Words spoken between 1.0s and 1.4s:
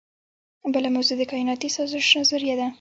د